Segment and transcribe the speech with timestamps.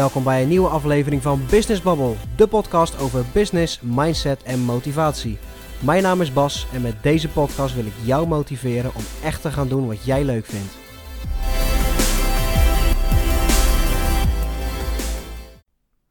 [0.00, 5.38] Welkom bij een nieuwe aflevering van Business Bubble, de podcast over business, mindset en motivatie.
[5.80, 9.50] Mijn naam is Bas en met deze podcast wil ik jou motiveren om echt te
[9.50, 10.78] gaan doen wat jij leuk vindt.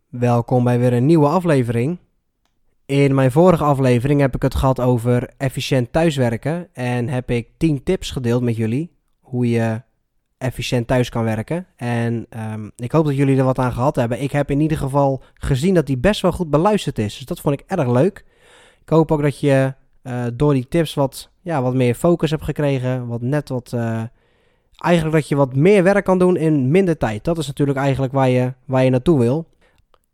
[0.09, 1.99] Welkom bij weer een nieuwe aflevering.
[2.85, 7.83] In mijn vorige aflevering heb ik het gehad over efficiënt thuiswerken en heb ik 10
[7.83, 9.81] tips gedeeld met jullie hoe je
[10.39, 11.65] efficiënt thuis kan werken.
[11.75, 14.21] En um, ik hoop dat jullie er wat aan gehad hebben.
[14.21, 17.17] Ik heb in ieder geval gezien dat die best wel goed beluisterd is.
[17.17, 18.25] Dus dat vond ik erg leuk.
[18.81, 22.43] Ik hoop ook dat je uh, door die tips wat, ja, wat meer focus hebt
[22.43, 23.07] gekregen.
[23.07, 23.71] Wat net wat.
[23.75, 24.01] Uh,
[24.75, 27.23] eigenlijk dat je wat meer werk kan doen in minder tijd.
[27.23, 29.47] Dat is natuurlijk eigenlijk waar je, waar je naartoe wil.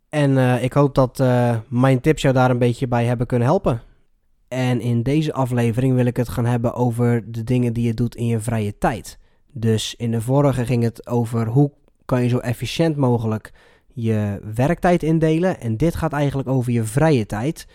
[0.10, 1.24] En uh, ik hoop dat
[1.68, 3.82] mijn tips jou daar een beetje bij hebben kunnen helpen.
[4.48, 8.16] En in deze aflevering wil ik het gaan hebben over de dingen die je doet
[8.16, 9.20] in je vrije tijd.
[9.58, 11.72] Dus in de vorige ging het over hoe
[12.06, 13.54] kan je zo efficiënt mogelijk
[13.94, 15.60] je werktijd indelen.
[15.60, 17.68] En dit gaat eigenlijk over je vrije tijd.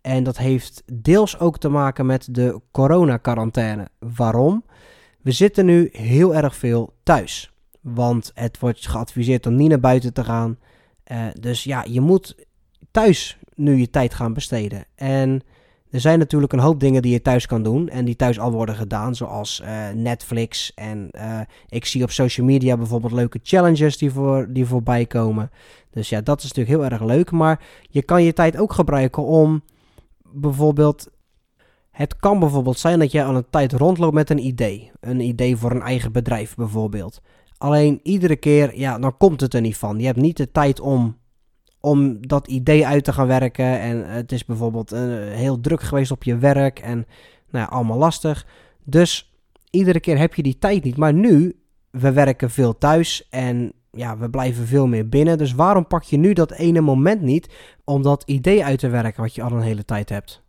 [0.00, 3.88] En dat heeft deels ook te maken met de coronacarantaine.
[3.98, 4.64] Waarom?
[5.20, 7.52] We zitten nu heel erg veel thuis.
[7.80, 10.58] Want het wordt geadviseerd om niet naar buiten te gaan.
[11.12, 12.46] Uh, dus ja, je moet
[12.90, 14.84] thuis nu je tijd gaan besteden.
[14.94, 15.42] En
[15.94, 18.52] er zijn natuurlijk een hoop dingen die je thuis kan doen en die thuis al
[18.52, 20.72] worden gedaan, zoals uh, Netflix.
[20.74, 25.50] En uh, ik zie op social media bijvoorbeeld leuke challenges die, voor, die voorbij komen.
[25.90, 27.30] Dus ja, dat is natuurlijk heel erg leuk.
[27.30, 29.62] Maar je kan je tijd ook gebruiken om
[30.22, 31.08] bijvoorbeeld.
[31.90, 34.90] Het kan bijvoorbeeld zijn dat je aan een tijd rondloopt met een idee.
[35.00, 37.20] Een idee voor een eigen bedrijf bijvoorbeeld.
[37.58, 39.98] Alleen iedere keer, ja, dan komt het er niet van.
[39.98, 41.16] Je hebt niet de tijd om
[41.84, 43.80] om dat idee uit te gaan werken.
[43.80, 45.00] En het is bijvoorbeeld uh,
[45.32, 47.06] heel druk geweest op je werk en
[47.50, 48.46] nou ja, allemaal lastig.
[48.84, 49.34] Dus
[49.70, 50.96] iedere keer heb je die tijd niet.
[50.96, 51.56] Maar nu,
[51.90, 55.38] we werken veel thuis en ja, we blijven veel meer binnen.
[55.38, 59.22] Dus waarom pak je nu dat ene moment niet om dat idee uit te werken
[59.22, 60.42] wat je al een hele tijd hebt?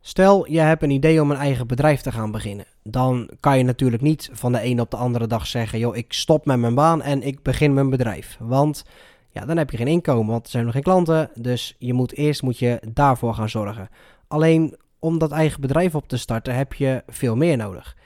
[0.00, 2.66] Stel, je hebt een idee om een eigen bedrijf te gaan beginnen.
[2.82, 6.12] Dan kan je natuurlijk niet van de ene op de andere dag zeggen: joh, ik
[6.12, 8.36] stop met mijn baan en ik begin mijn bedrijf.
[8.40, 8.84] Want
[9.32, 11.30] ja, dan heb je geen inkomen, want er zijn nog geen klanten.
[11.34, 13.88] Dus je moet eerst moet je daarvoor gaan zorgen.
[14.28, 17.96] Alleen om dat eigen bedrijf op te starten heb je veel meer nodig.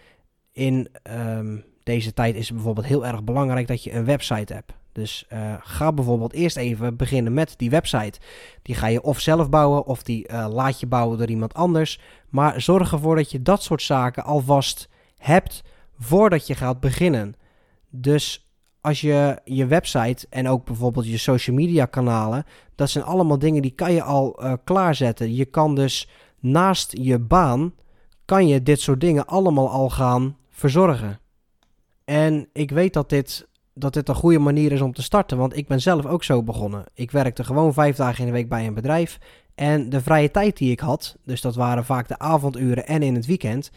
[0.53, 4.73] In um, deze tijd is het bijvoorbeeld heel erg belangrijk dat je een website hebt.
[4.93, 8.21] Dus uh, ga bijvoorbeeld eerst even beginnen met die website.
[8.63, 12.01] Die ga je of zelf bouwen of die uh, laat je bouwen door iemand anders.
[12.29, 14.89] Maar zorg ervoor dat je dat soort zaken alvast
[15.19, 15.63] hebt
[15.99, 17.35] voordat je gaat beginnen.
[17.91, 18.46] Dus
[18.87, 23.63] als je je website en ook bijvoorbeeld je social media kanalen, dat zijn allemaal dingen
[23.63, 25.35] die kan je al uh, klaarzetten.
[25.35, 26.09] Je kan dus
[26.41, 27.75] naast je baan,
[28.25, 31.19] kan je dit soort dingen allemaal al gaan verzorgen.
[32.05, 35.57] En ik weet dat dit, dat dit een goede manier is om te starten, want
[35.57, 36.85] ik ben zelf ook zo begonnen.
[36.95, 39.19] Ik werkte gewoon vijf dagen in de week bij een bedrijf.
[39.55, 43.15] En de vrije tijd die ik had, dus dat waren vaak de avonduren en in
[43.15, 43.71] het weekend,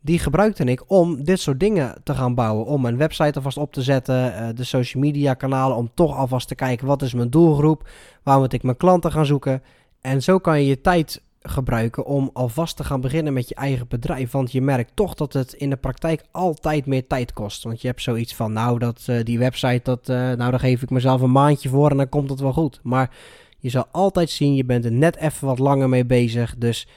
[0.00, 2.66] die gebruikte ik om dit soort dingen te gaan bouwen.
[2.66, 6.48] Om mijn website alvast op te zetten, uh, de social media kanalen, om toch alvast
[6.48, 7.88] te kijken wat is mijn doelgroep,
[8.22, 9.62] waar moet ik mijn klanten gaan zoeken.
[10.00, 13.88] En zo kan je je tijd gebruiken om alvast te gaan beginnen met je eigen
[13.88, 14.30] bedrijf.
[14.30, 17.62] Want je merkt toch dat het in de praktijk altijd meer tijd kost.
[17.62, 20.82] Want je hebt zoiets van, nou, dat, uh, die website, dat, uh, nou, daar geef
[20.82, 22.80] ik mezelf een maandje voor en dan komt het wel goed.
[22.82, 23.10] Maar
[23.58, 26.54] je zal altijd zien, je bent er net even wat langer mee bezig.
[26.58, 26.88] Dus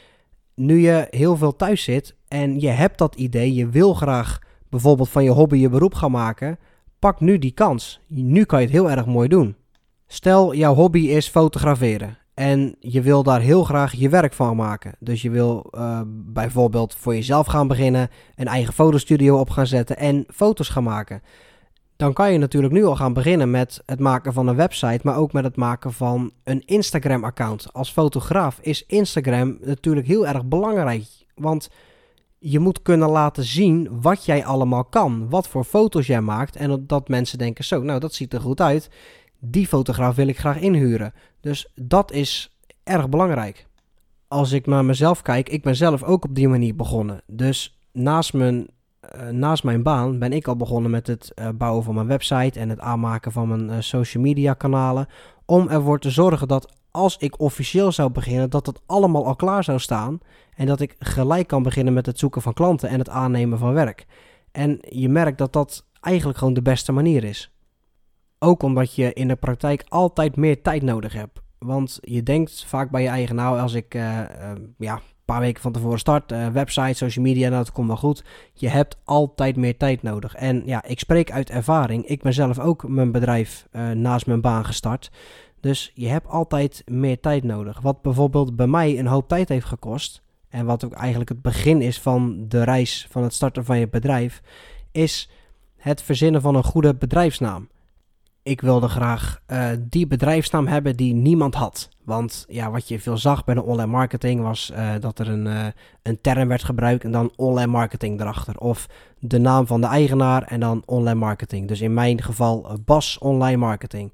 [0.59, 4.39] nu je heel veel thuis zit en je hebt dat idee, je wil graag
[4.69, 6.59] bijvoorbeeld van je hobby je beroep gaan maken,
[6.99, 7.99] pak nu die kans.
[8.07, 9.55] Nu kan je het heel erg mooi doen.
[10.07, 14.95] Stel, jouw hobby is fotograferen en je wil daar heel graag je werk van maken.
[14.99, 19.97] Dus je wil uh, bijvoorbeeld voor jezelf gaan beginnen, een eigen fotostudio op gaan zetten
[19.97, 21.21] en foto's gaan maken
[21.99, 25.17] dan kan je natuurlijk nu al gaan beginnen met het maken van een website, maar
[25.17, 27.73] ook met het maken van een Instagram-account.
[27.73, 31.05] Als fotograaf is Instagram natuurlijk heel erg belangrijk,
[31.35, 31.69] want
[32.37, 36.83] je moet kunnen laten zien wat jij allemaal kan, wat voor foto's jij maakt en
[36.87, 38.89] dat mensen denken zo, nou dat ziet er goed uit,
[39.39, 41.13] die fotograaf wil ik graag inhuren.
[41.41, 43.67] Dus dat is erg belangrijk.
[44.27, 47.21] Als ik naar mezelf kijk, ik ben zelf ook op die manier begonnen.
[47.27, 48.67] Dus naast mijn
[49.15, 52.59] uh, naast mijn baan ben ik al begonnen met het uh, bouwen van mijn website
[52.59, 55.07] en het aanmaken van mijn uh, social media kanalen.
[55.45, 59.63] Om ervoor te zorgen dat als ik officieel zou beginnen, dat het allemaal al klaar
[59.63, 60.19] zou staan.
[60.55, 63.73] En dat ik gelijk kan beginnen met het zoeken van klanten en het aannemen van
[63.73, 64.05] werk.
[64.51, 67.51] En je merkt dat dat eigenlijk gewoon de beste manier is.
[68.39, 71.39] Ook omdat je in de praktijk altijd meer tijd nodig hebt.
[71.59, 73.93] Want je denkt vaak bij je eigen, nou als ik
[74.77, 78.23] ja, paar weken van tevoren start, uh, website, social media, nou, dat komt wel goed.
[78.53, 80.35] Je hebt altijd meer tijd nodig.
[80.35, 82.05] En ja, ik spreek uit ervaring.
[82.05, 85.11] Ik ben zelf ook mijn bedrijf uh, naast mijn baan gestart.
[85.59, 87.81] Dus je hebt altijd meer tijd nodig.
[87.81, 91.81] Wat bijvoorbeeld bij mij een hoop tijd heeft gekost, en wat ook eigenlijk het begin
[91.81, 94.41] is van de reis van het starten van je bedrijf,
[94.91, 95.29] is
[95.77, 97.69] het verzinnen van een goede bedrijfsnaam.
[98.49, 101.89] Ik wilde graag uh, die bedrijfsnaam hebben die niemand had.
[102.03, 105.45] Want ja, wat je veel zag bij de online marketing was uh, dat er een,
[105.45, 105.65] uh,
[106.01, 108.57] een term werd gebruikt en dan online marketing erachter.
[108.57, 108.87] Of
[109.19, 111.67] de naam van de eigenaar en dan online marketing.
[111.67, 114.13] Dus in mijn geval Bas Online Marketing.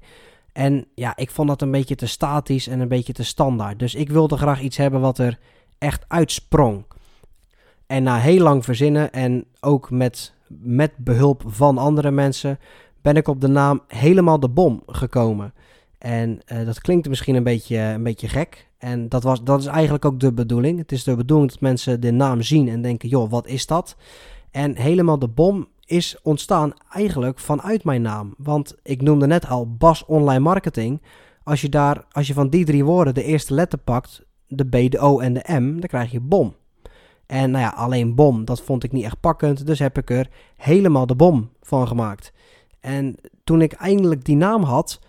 [0.52, 3.78] En ja, ik vond dat een beetje te statisch en een beetje te standaard.
[3.78, 5.38] Dus ik wilde graag iets hebben wat er
[5.78, 6.84] echt uitsprong.
[7.86, 12.58] En na heel lang verzinnen en ook met, met behulp van andere mensen
[13.06, 15.54] ben ik op de naam Helemaal de Bom gekomen.
[15.98, 18.68] En uh, dat klinkt misschien een beetje, een beetje gek.
[18.78, 20.78] En dat, was, dat is eigenlijk ook de bedoeling.
[20.78, 23.96] Het is de bedoeling dat mensen de naam zien en denken, joh, wat is dat?
[24.50, 28.34] En Helemaal de Bom is ontstaan eigenlijk vanuit mijn naam.
[28.38, 31.02] Want ik noemde net al Bas Online Marketing.
[31.42, 34.90] Als je, daar, als je van die drie woorden de eerste letter pakt, de B,
[34.90, 36.54] de O en de M, dan krijg je bom.
[37.26, 40.28] En nou ja, alleen bom, dat vond ik niet echt pakkend, dus heb ik er
[40.56, 42.32] helemaal de bom van gemaakt.
[42.86, 45.00] En toen ik eindelijk die naam had,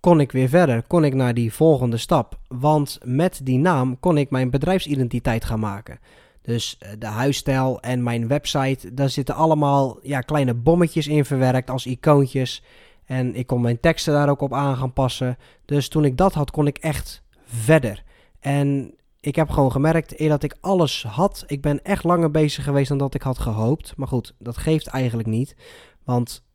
[0.00, 2.38] kon ik weer verder, kon ik naar die volgende stap.
[2.48, 5.98] Want met die naam kon ik mijn bedrijfsidentiteit gaan maken.
[6.42, 11.70] Dus eh, de huisstijl en mijn website, daar zitten allemaal ja, kleine bommetjes in verwerkt
[11.70, 12.62] als icoontjes.
[13.04, 15.38] En ik kon mijn teksten daar ook op aan gaan passen.
[15.64, 18.04] Dus toen ik dat had, kon ik echt verder.
[18.40, 22.64] En ik heb gewoon gemerkt, eer dat ik alles had, ik ben echt langer bezig
[22.64, 23.96] geweest dan dat ik had gehoopt.
[23.96, 25.56] Maar goed, dat geeft eigenlijk niet,
[26.04, 26.46] want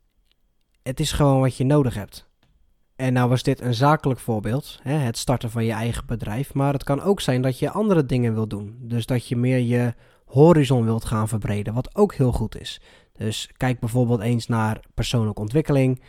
[0.84, 2.28] het is gewoon wat je nodig hebt.
[2.96, 6.54] En nou was dit een zakelijk voorbeeld, hè, het starten van je eigen bedrijf.
[6.54, 8.76] Maar het kan ook zijn dat je andere dingen wil doen.
[8.80, 9.94] Dus dat je meer je
[10.24, 12.80] horizon wilt gaan verbreden, wat ook heel goed is.
[13.12, 16.02] Dus kijk bijvoorbeeld eens naar persoonlijke ontwikkeling.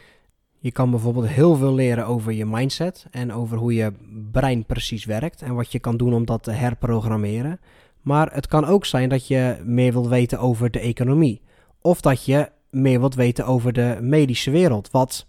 [0.60, 3.94] Je kan bijvoorbeeld heel veel leren over je mindset en over hoe je
[4.32, 7.60] brein precies werkt en wat je kan doen om dat te herprogrammeren.
[8.02, 11.42] Maar het kan ook zijn dat je meer wilt weten over de economie.
[11.82, 14.92] Of dat je meer wilt weten over de medische wereld.
[14.92, 15.28] Wat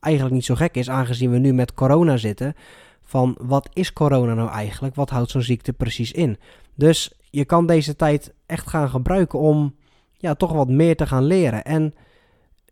[0.00, 2.54] eigenlijk niet zo gek is, aangezien we nu met corona zitten.
[3.02, 4.94] Van wat is corona nou eigenlijk?
[4.94, 6.38] Wat houdt zo'n ziekte precies in?
[6.74, 9.74] Dus je kan deze tijd echt gaan gebruiken om
[10.12, 11.64] ja, toch wat meer te gaan leren.
[11.64, 11.94] En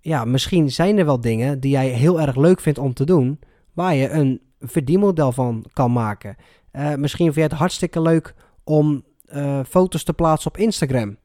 [0.01, 3.39] ja, misschien zijn er wel dingen die jij heel erg leuk vindt om te doen,
[3.73, 6.37] waar je een verdienmodel van kan maken.
[6.73, 8.35] Uh, misschien vind je het hartstikke leuk
[8.65, 9.05] om
[9.35, 11.17] uh, foto's te plaatsen op Instagram.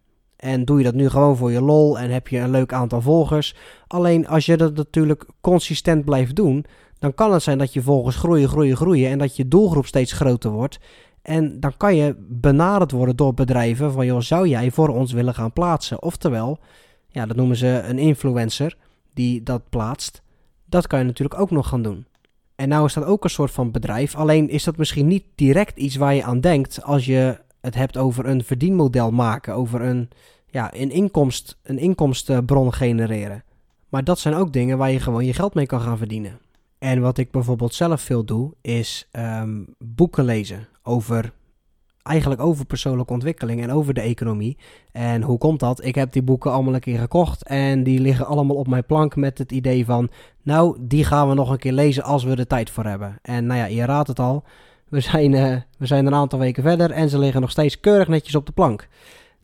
[0.43, 3.01] En doe je dat nu gewoon voor je lol en heb je een leuk aantal
[3.01, 3.55] volgers.
[3.87, 6.65] Alleen als je dat natuurlijk consistent blijft doen,
[6.99, 10.11] dan kan het zijn dat je volgers groeien, groeien, groeien en dat je doelgroep steeds
[10.11, 10.79] groter wordt.
[11.21, 15.33] En dan kan je benaderd worden door bedrijven van, joh, zou jij voor ons willen
[15.33, 16.01] gaan plaatsen?
[16.01, 16.59] Oftewel,
[17.07, 18.77] ja, dat noemen ze een influencer
[19.13, 20.21] die dat plaatst.
[20.65, 22.05] Dat kan je natuurlijk ook nog gaan doen.
[22.55, 24.15] En nou is dat ook een soort van bedrijf.
[24.15, 27.97] Alleen is dat misschien niet direct iets waar je aan denkt als je het hebt
[27.97, 30.09] over een verdienmodel maken, over een,
[30.47, 33.43] ja, een, inkomst, een inkomstenbron genereren.
[33.89, 36.39] Maar dat zijn ook dingen waar je gewoon je geld mee kan gaan verdienen.
[36.77, 41.33] En wat ik bijvoorbeeld zelf veel doe, is um, boeken lezen over
[42.03, 44.57] eigenlijk over persoonlijke ontwikkeling en over de economie.
[44.91, 45.85] En hoe komt dat?
[45.85, 49.15] Ik heb die boeken allemaal een keer gekocht en die liggen allemaal op mijn plank
[49.15, 50.09] met het idee van,
[50.41, 53.17] nou, die gaan we nog een keer lezen als we er tijd voor hebben.
[53.21, 54.43] En nou ja, je raadt het al,
[54.93, 58.07] we zijn, uh, we zijn een aantal weken verder en ze liggen nog steeds keurig
[58.07, 58.87] netjes op de plank.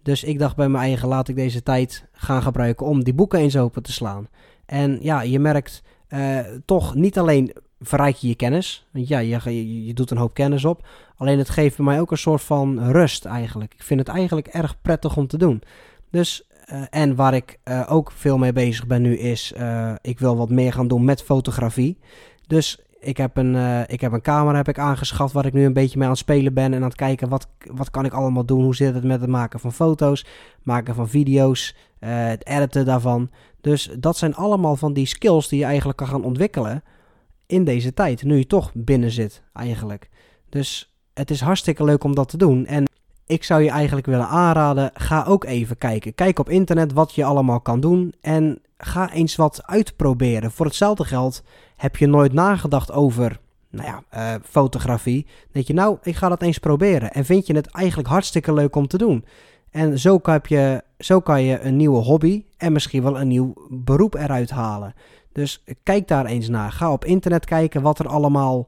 [0.04, 3.40] Dus ik dacht bij mijn eigen, laat ik deze tijd gaan gebruiken om die boeken
[3.40, 4.28] eens open te slaan.
[4.66, 8.88] En ja, je merkt uh, toch niet alleen verrijk je je kennis.
[8.92, 10.88] Want ja, je, je, doet een hoop kennis op.
[11.16, 13.74] Alleen het geeft mij ook een soort van rust eigenlijk.
[13.74, 15.62] Ik vind het eigenlijk erg prettig om te doen.
[16.10, 19.54] Dus, uh, en waar ik ook veel mee bezig ben nu is,
[20.02, 21.98] ik wil wat meer gaan doen met fotografie.
[22.48, 23.56] Dus ik heb een,
[23.88, 26.22] ik heb een camera heb ik aangeschaft waar ik nu een beetje mee aan het
[26.22, 26.74] spelen ben.
[26.74, 28.64] En aan het kijken wat, wat kan ik allemaal doen.
[28.64, 30.26] Hoe zit het met het maken van foto's,
[30.64, 33.30] maken van video's, het editen daarvan.
[33.62, 36.84] Dus dat zijn allemaal van die skills die je eigenlijk kan gaan ontwikkelen
[37.46, 38.24] in deze tijd.
[38.24, 40.10] Nu je toch binnen zit eigenlijk.
[40.50, 42.66] Dus het is hartstikke leuk om dat te doen.
[42.66, 42.84] En
[43.26, 46.16] ik zou je eigenlijk willen aanraden, ga ook even kijken.
[46.16, 50.52] Kijk op internet wat je allemaal kan doen en ga eens wat uitproberen.
[50.52, 51.44] Voor hetzelfde geld
[51.76, 54.04] heb je nooit nagedacht over nou ja,
[54.36, 55.26] uh, fotografie.
[55.52, 57.12] Denk je, nou, ik ga dat eens proberen.
[57.12, 59.26] En vind je het eigenlijk hartstikke leuk om te doen.
[59.72, 63.54] En zo kan, je, zo kan je een nieuwe hobby en misschien wel een nieuw
[63.70, 64.94] beroep eruit halen.
[65.32, 66.72] Dus kijk daar eens naar.
[66.72, 68.68] Ga op internet kijken wat er allemaal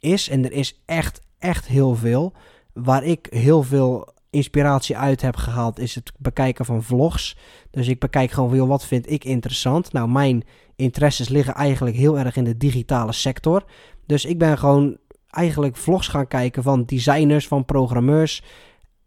[0.00, 0.28] is.
[0.28, 2.32] En er is echt, echt heel veel.
[2.72, 7.36] waar ik heel veel inspiratie uit heb gehaald, is het bekijken van vlogs.
[7.70, 9.92] Dus ik bekijk gewoon veel wat vind ik interessant.
[9.92, 10.44] Nou, mijn
[10.76, 13.64] interesses liggen eigenlijk heel erg in de digitale sector.
[14.06, 14.96] Dus ik ben gewoon
[15.30, 18.42] eigenlijk vlogs gaan kijken van designers, van programmeurs.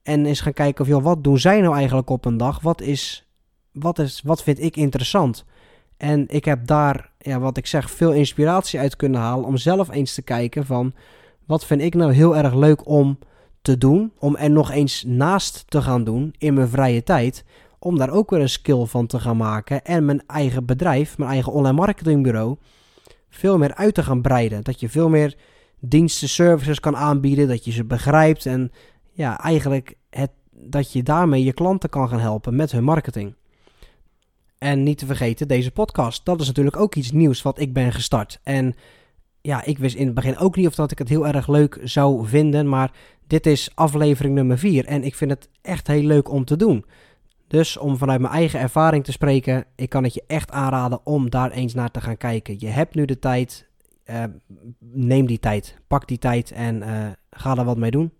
[0.03, 2.59] En eens gaan kijken of, joh, wat doen zij nou eigenlijk op een dag?
[2.61, 3.27] Wat is,
[3.71, 5.45] wat is, wat vind ik interessant?
[5.97, 9.91] En ik heb daar, ja, wat ik zeg, veel inspiratie uit kunnen halen om zelf
[9.91, 10.93] eens te kijken van,
[11.45, 13.17] wat vind ik nou heel erg leuk om
[13.65, 17.43] te doen, om er nog eens naast te gaan doen in mijn vrije tijd,
[17.79, 21.31] om daar ook weer een skill van te gaan maken en mijn eigen bedrijf, mijn
[21.31, 22.55] eigen online marketingbureau,
[23.29, 24.63] veel meer uit te gaan breiden.
[24.63, 25.37] Dat je veel meer
[25.79, 28.71] diensten, services kan aanbieden, dat je ze begrijpt en
[29.11, 33.35] ja, eigenlijk het, dat je daarmee je klanten kan gaan helpen met hun marketing.
[34.57, 36.25] En niet te vergeten, deze podcast.
[36.25, 38.39] Dat is natuurlijk ook iets nieuws wat ik ben gestart.
[38.43, 38.75] En
[39.45, 41.79] ja, ik wist in het begin ook niet of dat ik het heel erg leuk
[41.83, 42.69] zou vinden.
[42.69, 42.91] Maar
[43.27, 46.85] dit is aflevering nummer 4 en ik vind het echt heel leuk om te doen.
[47.47, 51.29] Dus om vanuit mijn eigen ervaring te spreken, ik kan het je echt aanraden om
[51.29, 52.55] daar eens naar te gaan kijken.
[52.59, 53.67] Je hebt nu de tijd,
[54.05, 54.23] uh,
[54.79, 58.11] neem die tijd, pak die tijd en uh, ga er wat mee doen.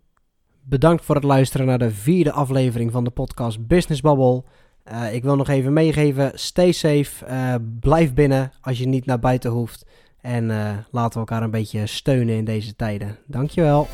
[0.64, 4.44] Bedankt voor het luisteren naar de vierde aflevering van de podcast Business Bubble.
[4.92, 7.26] Uh, ik wil nog even meegeven, stay safe,
[7.80, 9.86] blijf binnen als je niet naar buiten hoeft.
[10.26, 10.48] En
[10.92, 13.18] laten we elkaar een beetje steunen in deze tijden.
[13.26, 13.88] Dankjewel.